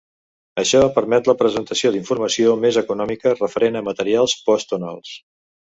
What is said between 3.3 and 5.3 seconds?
referent a materials post-tonals.